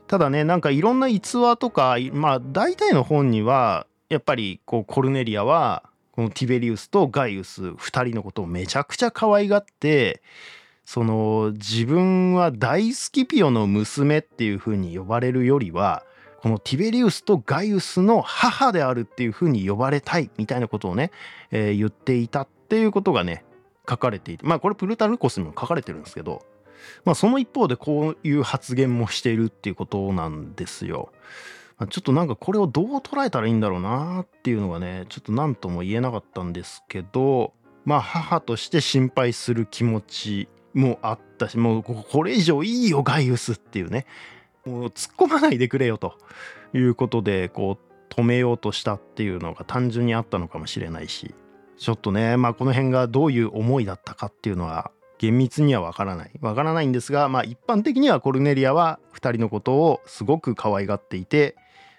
[0.05, 5.81] ただねなんかいろんな逸話とかまあ大体の本にはやっぱりこうコルネリアは
[6.11, 10.21] このティベリウスとガイウス2人のことをめちゃくちゃ可愛がって
[10.85, 16.03] その自分は大スキピオの娘っていう風に呼ばれるよりは
[16.39, 21.11] このティベリウスとガイウスの母であるっていう風に呼ばれたいみたいなことをね、
[21.51, 23.43] えー、言っていたっていうことがね
[23.87, 26.45] 書かれていてまあこれプルタルコスにも書かれてるんですけど
[27.03, 31.11] まあその一方でこういう発言もしているっていうことなんですよ。
[31.89, 37.53] ちょっとなんかこれをどう捉えたらいいんだろうなっていうのがねちょっと何とも言えなかったんですけど
[37.85, 44.05] まあ母として心配する気持ちもあったしもうこれ以上いいよガイウスっていうね
[44.65, 46.17] もう突っ込まないでくれよと
[46.73, 51.33] いうことでこう止めようとしたっていうのが単純にあったのかもしれないし
[51.77, 61.55] ちょっとねまあこの辺がどういう思いだったかっていうのは厳密にはわからないわからないんですがまあ一般的にはコルネリアは2人のことをすごく可愛がっていて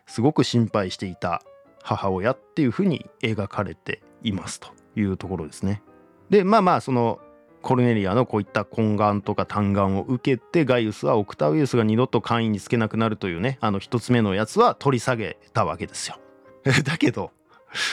[0.07, 1.43] すごく心配していた
[1.83, 5.83] 母親っていうふうに描かれていますというところですね。
[6.29, 7.21] でまあまあその
[7.63, 16.19] コルネリアのこういった懇願とか嘆願を受けてガイウスはオクタウイウスが二度と官位につけなくなるというねあの一つ目のやつは取り下げたわけですよ。
[16.85, 17.33] だけど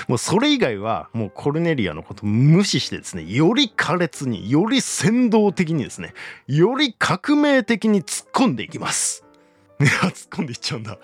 [0.08, 6.14] もうそれ以外はもうコルネリアのこと無視してですねより苛烈により先導的にですね
[6.48, 9.24] より革命的に突っ込んでいきます。
[9.80, 10.98] いや突っ込んでいっちゃうんだ。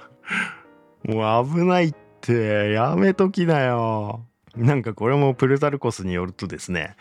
[1.04, 4.26] もう危ないってやめときなよ。
[4.56, 6.96] なんかこれもプルタルコスによるとですね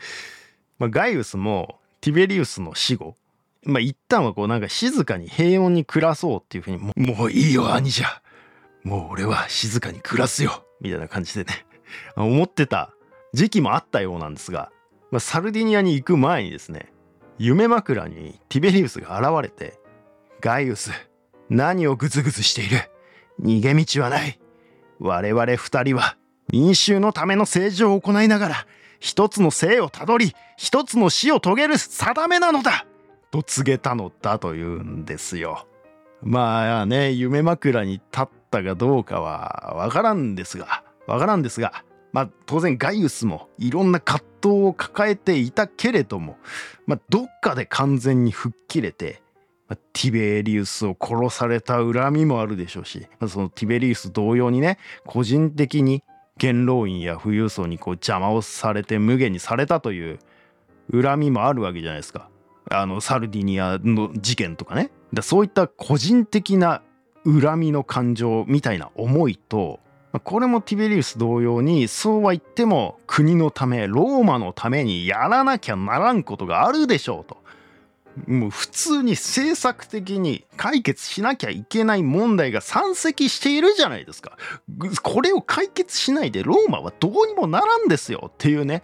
[0.82, 3.14] まあ、ガイウスもティベリウスの死後、
[3.62, 8.04] まあ、一旦はこうなんか静かに平穏に暮らそうっていうふうにももういいよ兄者
[8.82, 10.64] もう俺は静かに暮らすよ。
[10.80, 11.64] みたいな感じでね
[12.16, 12.90] 思ってた
[13.32, 14.72] 時期もあったようなんですが、
[15.12, 16.92] まあ、サルディニアに行く前にですね
[17.38, 19.78] 夢枕にティベリウスが現れて
[20.42, 20.90] 「ガイウス
[21.48, 22.78] 何をグズグズしている？
[23.40, 24.40] 逃げ道はない。
[24.98, 26.16] 我々二人は
[26.50, 28.66] 民衆のための政治を行いながら
[29.02, 32.86] 一つの生をたどり一つの死を遂げる定めなのだ
[33.32, 35.66] と告げたのだというんですよ。
[36.22, 46.36] まあね夢枕に立ったかどうかはわからんですがわからんですがまあ当然ガイウスもいろんな葛藤を抱えていたけれども、
[46.86, 49.20] まあ、どっかで完全に吹っ切れて、
[49.66, 56.04] まあ、ティベリウスを殺された恨みもあるでしょうし、まあ、そのティベリウス同様にね個人的に
[56.42, 60.18] 元老院や富裕層にこう邪魔をされて無限にされたという
[60.92, 62.28] 恨みもあるわけじゃないですか。
[62.70, 64.90] あのサルディニアの事件とかね。
[65.12, 66.82] だそういった個人的な
[67.24, 69.78] 恨みの感情みたいな思いと
[70.24, 77.41] これもティベリウス同様にそうは言っても国のためローマのためにやらなきゃならんことがあるでしょうと。
[78.26, 84.36] もう普通に政策的に解決しなきゃいけない問題が山積しているじゃないですか。
[85.02, 88.82] これを解決しないでローマはどうにもならんですよっていうね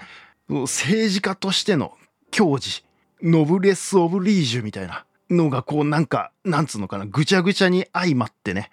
[0.49, 1.93] 政治家としての
[2.31, 2.85] 矜持
[3.23, 8.71] ノブレス・オブ・リージュみたいなのがこうなんかなんつうのかなぐちゃぐちゃに相まってね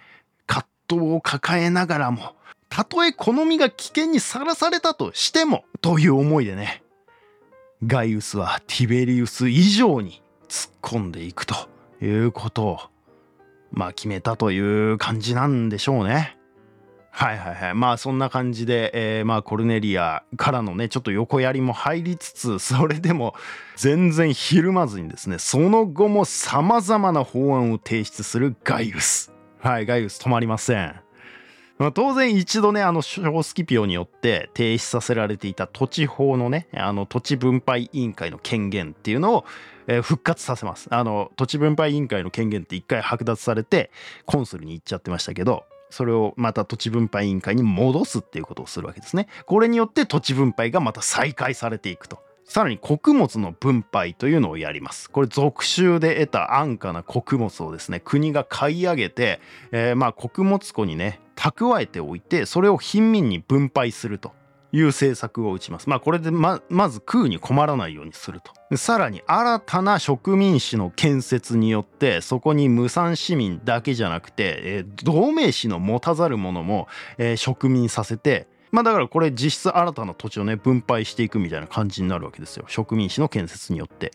[0.47, 2.35] 葛藤を抱えながらも
[2.69, 6.83] たとえ好みが危険にさらされたとしてもという思いでね
[7.85, 11.55] ガイウスはティベリウス以上に突っ込んでいくと
[12.01, 12.79] いうことを
[13.71, 14.59] まあ決めたとい
[14.91, 16.37] う感じなんでしょうね。
[17.11, 23.35] はいはいはいまあそんな感じで、えー、まあコルネリアからのねちょっと横やりも入りつつ それでも
[23.77, 31.04] 全然ひるまずにですねその後もさまざまな法案を提出するガイウスはいガイウス止まりません。
[31.77, 39.45] まあ、当然一度ねあの小スキピオによって停止させられていた土地法のねあの土地分配委員会の権限っていうのを、
[40.01, 40.87] 復活させます。
[40.89, 43.91] あの土地分配委員会の権限って一回剥奪されて
[44.25, 49.27] コンスルに行っちゃってましたけどそれをまた土地分配委員会に戻すっていうことをするわけですね。
[49.45, 52.24] これによって土地分配がまた再開されていくと。
[52.45, 55.09] さらに穀物の分配というのをやります。
[55.09, 59.39] これ属州で得た安価な穀物をですね国が買い上げて、
[59.71, 64.31] えー、まあ穀物庫にね蓄えておいてそれを貧民に分配すると
[64.71, 65.89] いう政策を打ちます。
[65.89, 68.77] まあこれでままず食うに困らないようにすると。
[68.77, 84.11] さらに新たな植民地の建設によってそこに無産市民だけじゃなくて、えー、同盟市の持たざる者も、えー、植民させてまあだからこれ実質新たな土地をね分配していくみたいな感じになるわけですよ植民地の建設によって。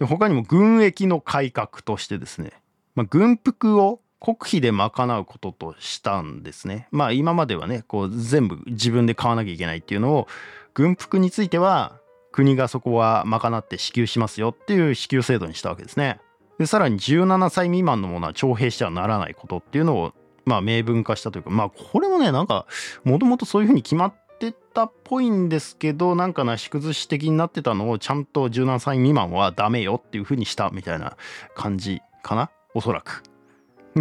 [0.00, 2.50] で他にも軍役の改革としてですね、
[2.96, 6.88] まあ、軍服を国費で賄うこととしたんですね。
[6.90, 10.26] まあ今まではねこう全部自分で買わなきゃいけないっていうのを
[10.74, 12.00] 軍服については
[12.32, 16.18] 国がそこは賄って支給しますよっていう支給制度にしたわけですね。
[16.58, 20.12] でさらに17歳未満のものは徴兵してはならないことっていうのを
[20.46, 22.66] まあ明文化したというかまあこれもねなんか
[23.04, 31.16] もともとそういうふうに決まってたっぽいんですけどなんかなし崩し的になってたのをちゃんと17歳未満はダメよっていうふうにしたみたいな
[31.54, 32.50] 感じかな？
[32.74, 33.22] おそらく。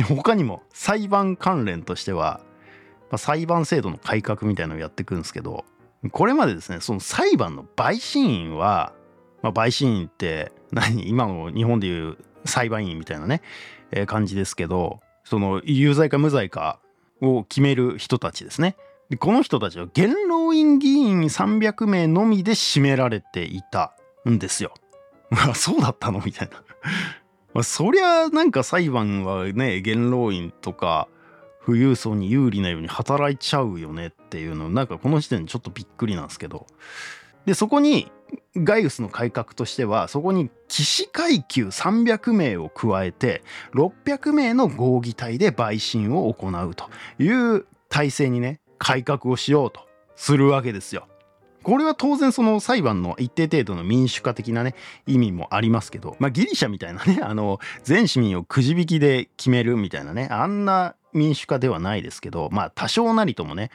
[0.10, 2.42] 他にも裁判関連としては、
[3.10, 5.64] まあ、裁判制度の改革みたいなのをやっていくんですけど
[6.12, 8.92] これまでですねその裁判の陪審員は、
[9.42, 11.08] まあ、陪審員って何？
[11.08, 13.42] 今の日本でいう裁判員みたいなね、
[13.92, 16.80] えー、感じですけどその有罪か無罪か
[17.22, 18.78] を決める人たちですね。
[19.10, 23.96] でこの人たちは元老院議員300名のみで占められていた
[24.30, 24.74] んですよ。
[25.32, 26.22] あそうだったの？
[26.24, 26.64] みたいな
[27.54, 31.08] まあ、そりゃなんか裁判はね元老院とか
[31.66, 36.68] 富裕層に有利なように働いちゃうよねっていうのなんかこの時点でちょっとびっくりなんですけど
[37.46, 38.12] でそこに
[38.58, 46.90] ガイウスの改革としてはそこに騎士階級300名を加えて600名の合議体で陪審を行うと
[47.22, 49.82] いう体制にね改革をしようと
[50.16, 51.08] するわけですよ。
[51.64, 54.76] これは当然その裁判の一定程度の民主化的なね
[55.08, 63.72] 意味もありますけど、まあ、ギリシャみたいなね あの全市民をくじ引きで決めるみたいなねあんな民主化ではないですけどまあ多少なりともね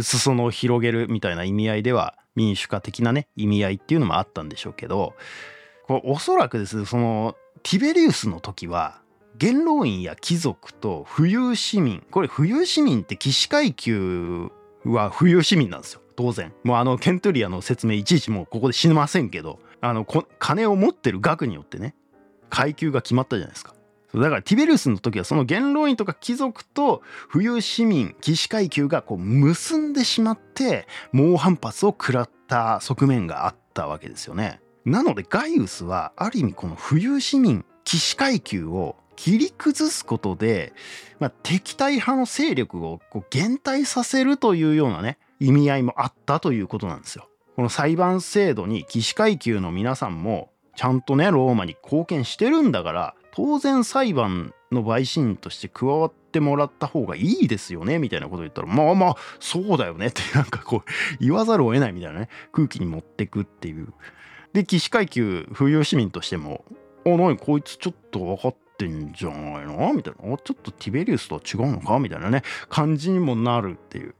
[0.00, 5.14] 裾野を広げるみたいな意味合いでは民主化的なね意味合いっていうのもあったんでしょうけど
[5.86, 9.00] これおそらくですそのティベリウスの時は
[9.38, 14.50] 元老院や貴族と富裕市民これ富裕市民って騎士階級
[14.84, 16.00] は富裕市民なんですよ。
[16.16, 16.52] 当然。
[16.64, 20.06] もうあのケントリアの説明いちいちもうここで死ねませんけどあの
[20.38, 21.94] 金を持ってる額によってね
[22.48, 23.75] 階級が決まったじゃないですか。
[24.14, 34.60] だからティベリウスの時はその元老院とか貴族と富裕市民騎士階級がこう結んでしまって猛反発を食らった側面があったわけですよね。
[34.84, 40.72] なのでガイウスはある意味この富裕市民騎士階級を切り崩すことで、
[41.18, 47.28] まあ、敵対派の勢力をこう減退させるというようなね意味合いもあったということなんですよ。
[47.56, 63.92] この裁判制度に騎士階級の皆さんもちゃんとねローマに貢献してるんだから当然裁判の陪審員として加わってもらった方がいいですよねみたいなこと言ったらまあまあそうだよねってなんかこう言わざるを得ないみたいなね空気に持ってくっていう
[64.54, 66.64] で起死回級富裕市民としても
[67.04, 74.14] 「お何こいつちょっと分かってんじゃないの?」みたいな「あちょっとティベリウスとは違うのか?」みたいなね感じにもなるっていう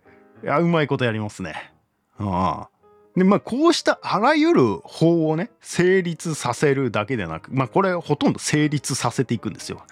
[0.44, 1.72] いやうまいことやりますね
[2.18, 2.75] ああ
[3.16, 9.82] でまあこうしたあらゆる法をね成立させるだけでなくまあこれほとんど成立させていくんですよ。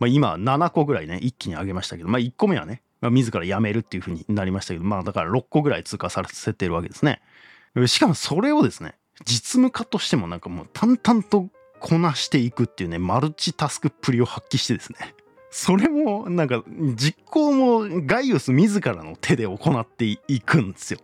[0.00, 7.20] まあ、今7個ぐらいね一気に上げましたけど、まあ、1個目はね、まあ、自ら辞めるっていうふうになりましたけどまあだから6個ぐらい通過させてるわけですね。
[7.86, 8.94] しかもそれをですね
[9.24, 11.48] 実務家としてもなんかもう淡々と
[11.80, 15.14] こなしていくっていうねマルチタスクっぷりを発揮してですね
[15.50, 16.62] それもなんか
[16.94, 21.00] 実行もガイウス自らの手で行っていくんですよ。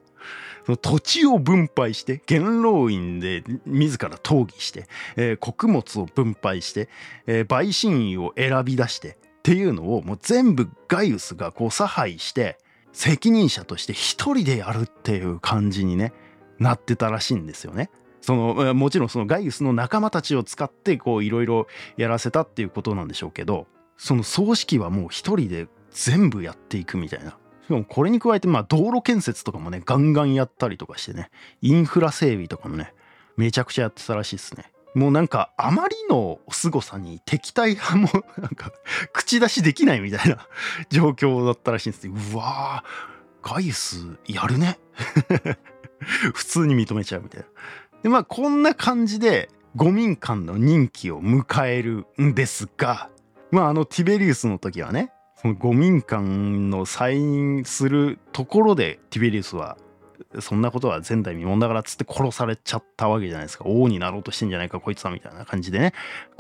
[0.66, 6.88] その土地を分配して元老院で自ら討議して、えー、穀物を分配して、
[7.26, 12.58] えー、陪審員を選び出してっていうのをもう全部ガイウスがこう差配して
[12.92, 16.12] 責任者として一人でやるっていう感じにね
[16.58, 17.90] なってたらしいんですよね。
[18.22, 21.66] そのもちろんそのガイウスの仲間たちを使っていろいろ
[21.98, 23.66] やらせたっていうことなんでしょうけど
[23.98, 31.30] その葬式はもう一人で全部やっていくみたいなしかもこれに加えてまあ道路建設とかもねガンガンやったりとかしてね
[31.62, 32.92] インフラ整備とかもね
[33.36, 34.70] めちゃくちゃやってたらしいですね。
[34.94, 38.08] もうなんかあまりの凄さに敵対派も
[38.38, 38.70] なんか
[39.12, 40.46] 口出しできないみたいな
[40.88, 44.78] 状況だったらしいんですうわーガイスやるね。
[46.34, 47.46] 普通に認めちゃうみたいな。
[48.02, 53.10] でまあこんな感じで五民間の任期を迎えるんですが
[53.50, 55.10] まああのティベリウスの時はね
[55.44, 59.76] その五民間の再任するところでティベリウスは
[60.40, 63.66] そんなことは前代未聞だからっつって殺されちゃったわけじゃないですか。
[63.66, 65.92] 王になろうとしてんじゃないかこいつはみたいな感じでね。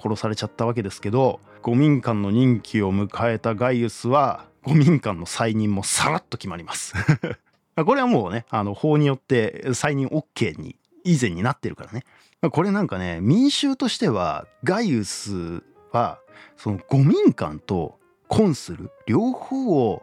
[0.02, 6.94] 殺されちゃったわけですけど五民間の任期を迎えたガイウスは五民間の再任もさらっと決まります。
[7.76, 12.04] これはもうねあの法によって再任 OK に以前になってるからね。
[12.50, 16.20] これなんかね民衆としてはガイウスは
[16.56, 17.98] その五民間と
[18.28, 20.02] コンする両方を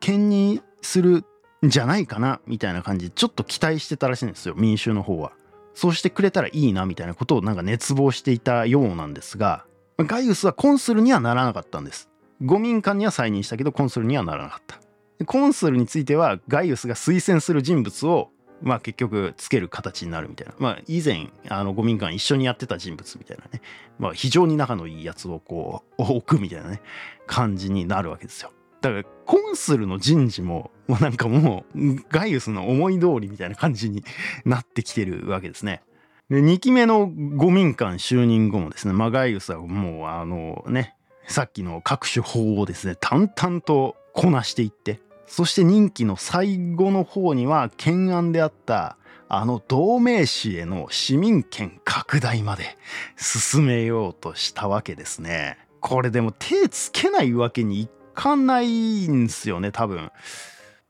[0.00, 1.24] 兼任する
[1.64, 5.32] んじゃないかなみたいな感じでちょっと期待してたらしいんですよ民衆の方は。
[5.74, 9.64] そうしてくれたらいいなみたいなことをなんか熱望していたようなんですが
[9.98, 12.10] ガイウスはコンスルにはならなかったんです。
[12.42, 14.78] 五民間には再任したけどコンスルにはならなかった。
[15.24, 18.30] コンスルについてはガイウスが推薦する人物を
[18.62, 20.54] まあ結局つける形になるみたいな。
[20.58, 23.60] まあ以前あの五民間一緒にやってた人物みたいなね。
[23.98, 26.80] まあ非常に仲のいいやつをこう置くみたいなね。
[27.26, 28.52] 感じになるわけですよ。
[28.80, 34.04] だからコンスルの人事ももうなんかもうガイウスの思い通りみたいな感じに
[34.44, 35.82] なってきてるわけですね。
[36.28, 40.96] で2期目の五民間就任後もですね、まあ、ガイウスはもうあのね
[41.26, 48.96] さっきの各種法をですね淡々とこなしていってそして任期の最後の方には懸案であった
[49.28, 52.76] あの同盟市への市民権拡大まで
[53.16, 55.58] 進めようとしたわけですね。
[55.80, 60.10] これでも手つけないわけにいかないんすよね多分。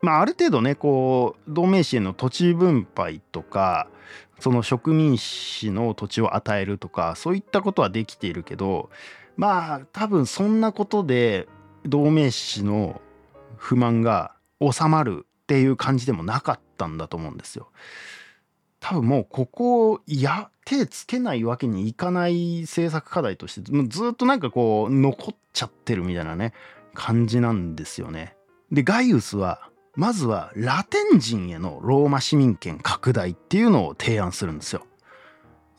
[0.03, 3.89] まあある程度ねこう同盟市への土地分配とか
[4.39, 8.91] その植民地の土地を与えるとかそういったことはできているけど
[9.37, 11.49] まあ多分そんなことで
[11.87, 13.01] 同盟市の
[13.64, 17.70] 不満が収まるっていう感じでもなかったんだと思うんですよ。
[18.78, 26.52] 多分もうここや手つけないわけにいかない政策課題としてずっとなんかこう残っちゃってるみたいなね
[26.92, 28.36] 感じなんですよね。
[28.70, 34.86] でガイウスはまずはラテン人へのローマ市民権拡大っていうのを提案するんですよ。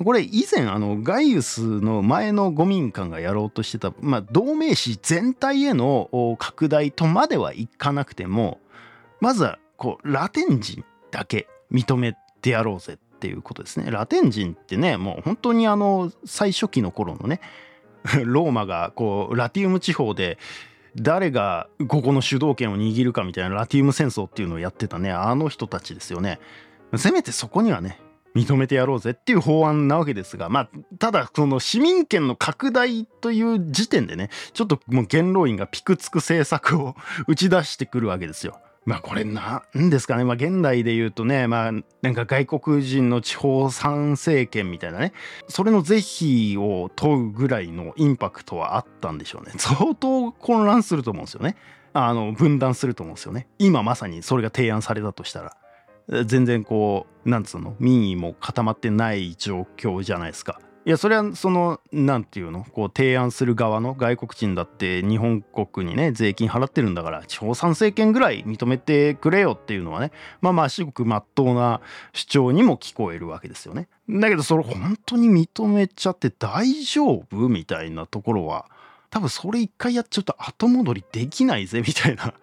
[0.03, 8.59] これ以前あのガイウスの前の五民間がやろうとしてた、まあ、同盟市全体への拡大とまではいかなくても
[9.21, 13.89] まずはこうラテン人だけ認めてやろうぜっていうことですね。
[13.89, 17.39] ラテン人ってねもう本当にあの最初期の頃のね
[18.25, 20.37] ローマがこうラティウム地方で
[20.97, 26.39] 誰がここの主導権を握るかみたいなラティウム戦争っていうのをやってたねあの人たちですよね。
[26.97, 27.99] せめてそこにはね
[28.35, 30.69] 認めてやろうぜっていう法案なわけですがまあ
[30.99, 36.95] ただその市民権の拡大という時点でねちょっともう元老院がピクつく政策を
[37.27, 38.59] 打ち出してくるわけですよ。
[38.85, 40.23] まあこれなんですかね。
[40.25, 41.71] まあ現代で言うとねまあ
[42.03, 45.13] なんか外国人の地方参政権みたいなね。
[45.47, 49.53] それの是非を問うぐらいのインパクトはあったんでしょうね。
[49.57, 51.55] 相当混乱すると思うんですよね。
[51.93, 53.47] あの分断すると思うんですよね。
[53.57, 55.55] 今まさにそれが提案されたとしたら。
[56.25, 71.81] 全然こうなんつうの民意も固まってない状況じゃないですかいやそれはその何て言うのこう提案する側の外国人だって日本国にね税金払ってるんだから共産政権ぐらい認めてくれよっていうのはねまあまあ至極まっとうな
[72.13, 73.87] 主張にも聞こえるわけですよね。
[74.07, 78.69] だけどそれ本当に認めちゃって大丈夫みたいなところは
[79.09, 82.35] 多分それ一回やっちゃうと後戻りできないぜみたいな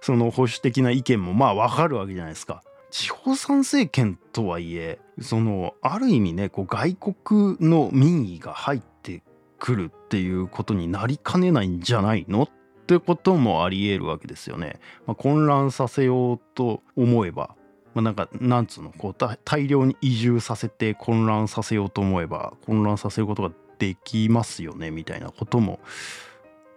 [0.00, 2.62] その保守的な意見もまあわかるわけじゃないですか。
[2.90, 9.22] 地方参政権とはいえそのある意味ねこう外国の民意が入って
[9.58, 12.48] くるっていうことになりかねないんじゃないのっ
[12.86, 14.80] てこともありえるわけですよね。
[15.06, 17.54] まあ、混乱させようと思えば、
[17.94, 19.14] まあ、なんかなんつうのこう
[19.44, 25.78] 大量に移住させて混乱させようと思えば混乱させることができますよねみたいなことも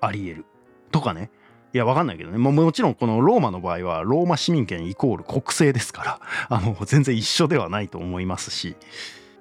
[0.01, 0.45] ありえる。
[0.91, 1.31] とかね
[1.73, 2.37] いや、わかんないけどね。
[2.37, 6.19] ももちろんこのローマの場合は、ローマ市民権イコール国政ですから、
[6.49, 8.75] あの、全然一緒ではないと思いますし。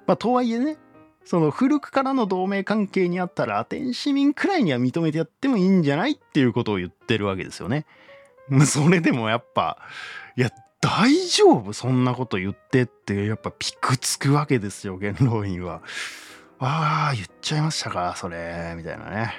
[0.07, 0.77] まあ、とはいえね、
[1.25, 7.85] その古くからの同盟関係にあったら、アテン市民くらいには認めてやってもいいんじゃないっていうことを言ってるわけですよね。
[8.65, 9.77] それでもやっぱ、
[10.35, 10.49] いや、
[10.81, 11.71] 大丈夫？
[11.71, 15.81] そんなこと言ってって、やっぱピクつくわけですよ、元老院は。
[16.59, 19.33] ああ、言っちゃいましたか、それ、みたいなね。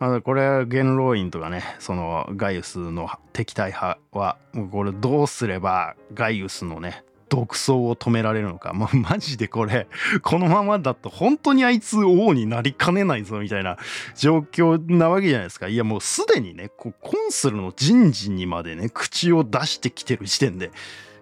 [0.00, 9.86] まあ、これ元老院とかねそのガイウスの敵対派はもうこれどうすればガイウスのね独走を止められるのか、まあ、マジでこれ
[10.22, 13.76] このままだと本当にあいつ王になりかねないぞみたいな
[14.16, 15.68] 状況なわけじゃないですか。
[15.68, 20.72] いやもうすでにねこうコンスルの人事にまでね口を出してきてる時点で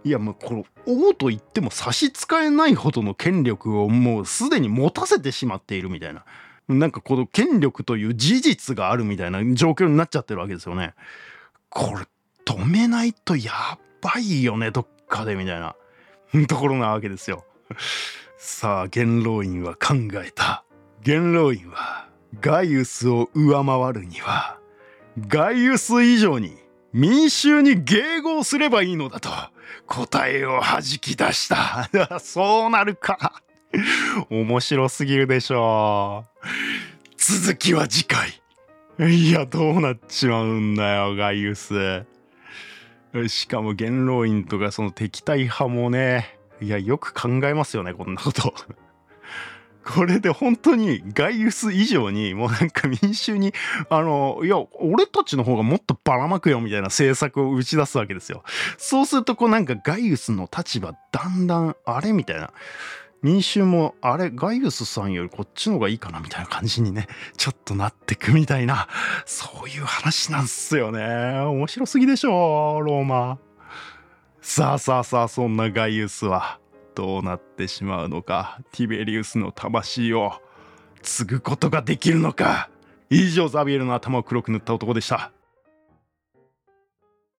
[0.04, 6.24] いやもうこの王と言っても差し支えないほどの権力をもうすでに持たせてしまっているみたいな。
[6.68, 10.94] なんかこの権力という事実があるみたいな状況になっちゃってるわけですよね。
[11.70, 12.06] これ
[12.44, 13.52] 止めないとや
[14.00, 15.76] ばいよねどっかでみたいな
[16.46, 17.44] ところなわけですよ。
[18.36, 19.94] さあ元老院は考
[20.24, 20.64] えた。
[21.04, 22.08] 元老院は
[22.40, 24.58] ガイウスを上回るには
[25.26, 26.56] ガイウス以上に
[26.92, 29.30] 民衆に迎合すればいいのだと
[29.86, 31.88] 答えを弾き出した。
[32.20, 33.42] そうなるか。
[34.30, 36.46] 面白すぎるでしょう。
[37.16, 38.40] 続きは次回。
[39.10, 42.04] いや、どうなっちまうんだよ、ガイウス。
[43.28, 48.54] しかも元老院とかその敵対派もね、いや、よく考えますよね、こんなこと。
[49.88, 53.54] これで本当にガイウス以上にもうなんか民衆に
[53.88, 58.42] あのいや俺たちの方がもっとばらまくよみたいな政策を打ち出すわけですよ。
[58.76, 62.52] そうするとこうなんかガイウスの立場だんだんあれみたいな
[63.22, 68.88] 民衆もあれガイウスさんよりこっちの方がいいかなみたいな感じにね ちょっとなってくみたいな
[69.26, 71.00] そういう話なんすよね。
[71.40, 73.38] 面白すぎでしょローマ。
[74.40, 76.60] さあさあさあそんなガイウスは
[76.94, 78.60] どうなってしまうのか。
[78.72, 80.32] ティベリウスの魂を
[81.02, 82.70] 継ぐことができるのか。
[83.10, 85.32] 以上ザビエルの頭を黒く塗った男でした。